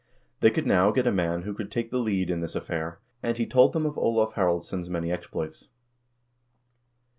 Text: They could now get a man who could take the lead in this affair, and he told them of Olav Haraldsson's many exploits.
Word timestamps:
They 0.39 0.49
could 0.49 0.65
now 0.65 0.89
get 0.89 1.05
a 1.05 1.11
man 1.11 1.43
who 1.43 1.53
could 1.53 1.69
take 1.71 1.91
the 1.91 1.99
lead 1.99 2.31
in 2.31 2.41
this 2.41 2.55
affair, 2.55 2.99
and 3.21 3.37
he 3.37 3.45
told 3.45 3.71
them 3.73 3.85
of 3.85 3.99
Olav 3.99 4.33
Haraldsson's 4.33 4.89
many 4.89 5.11
exploits. 5.11 5.67